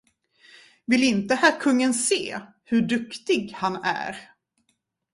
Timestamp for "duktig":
2.81-3.51